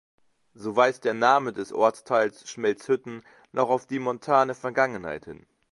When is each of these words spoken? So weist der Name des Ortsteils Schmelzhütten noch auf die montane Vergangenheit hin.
So 0.55 0.75
weist 0.75 1.03
der 1.03 1.13
Name 1.13 1.53
des 1.53 1.71
Ortsteils 1.71 2.49
Schmelzhütten 2.49 3.21
noch 3.51 3.69
auf 3.69 3.85
die 3.85 3.99
montane 3.99 4.55
Vergangenheit 4.55 5.25
hin. 5.25 5.45